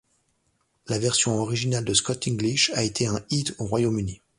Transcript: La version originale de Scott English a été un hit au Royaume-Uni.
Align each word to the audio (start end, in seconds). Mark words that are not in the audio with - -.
La 0.87 0.97
version 0.97 1.37
originale 1.39 1.85
de 1.85 1.93
Scott 1.93 2.25
English 2.27 2.71
a 2.73 2.81
été 2.83 3.05
un 3.05 3.23
hit 3.29 3.53
au 3.59 3.65
Royaume-Uni. 3.67 4.19